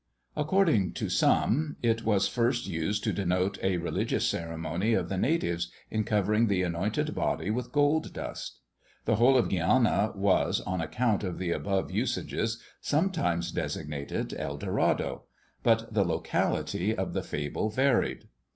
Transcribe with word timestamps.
According 0.35 0.93
to 0.93 1.09
some, 1.09 1.75
it 1.83 2.03
was 2.03 2.27
first 2.27 2.65
used 2.65 3.03
to 3.03 3.13
denote 3.13 3.59
a 3.61 3.77
religious 3.77 4.27
ceremony 4.27 4.95
of 4.95 5.09
the 5.09 5.17
natives, 5.19 5.71
in 5.91 6.05
covering 6.05 6.47
the 6.47 6.63
anointed 6.63 7.13
body 7.13 7.51
with 7.51 7.71
gold 7.71 8.11
dust. 8.11 8.61
The 9.05 9.17
whole 9.17 9.37
of 9.37 9.47
Guiana 9.49 10.11
was, 10.15 10.59
on 10.61 10.81
account 10.81 11.23
of 11.23 11.37
the 11.37 11.51
above 11.51 11.91
usages, 11.91 12.59
sometimes 12.81 13.51
designated 13.51 14.33
El 14.35 14.57
Dorado; 14.57 15.25
but 15.61 15.93
the 15.93 16.03
locality 16.03 16.95
of 16.97 17.13
the 17.13 17.21
fable 17.21 17.69
varied. 17.69 18.27